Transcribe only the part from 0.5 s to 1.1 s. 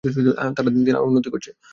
তারা দিন দিন আরো